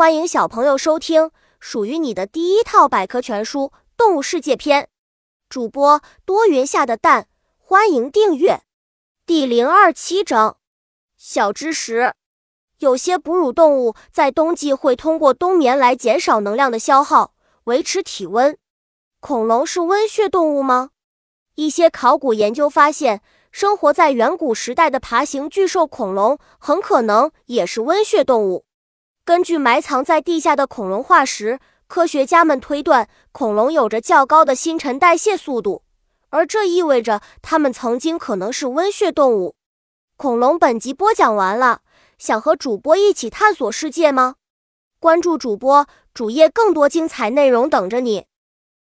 [0.00, 3.64] 欢迎小朋友收听属于你的第一套百科全书
[3.98, 4.84] 《动物世界篇》。
[5.50, 8.62] 主播多云下的蛋，欢迎订阅。
[9.26, 10.56] 第零二七章：
[11.18, 12.14] 小知识。
[12.78, 18.56] 有些哺乳动物在冬季会通过冬眠来减少能量的消耗，维持体温。
[19.20, 20.92] 恐龙是温血动物吗？
[21.56, 23.20] 一些考古研究发现，
[23.52, 28.64] 生活在远古时代的爬行巨兽恐龙很可能也是温血动物。
[29.24, 35.82] 根据埋藏在地下的恐龙化石，科学家们推断恐龙有着较高的新陈代谢速度，
[36.30, 39.54] 而这意味着它们曾经可能是温血动物。
[40.16, 41.82] 恐龙本集播讲完了，
[42.18, 44.34] 想和主播一起探索世界吗？
[44.98, 48.26] 关注主播主页，更多精彩内容等着你。